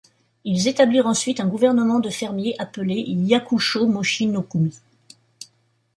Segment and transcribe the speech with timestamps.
[0.45, 4.73] Ils établirent ensuite un gouvernement de fermiers appelé Hyakusho mochi no Kumi.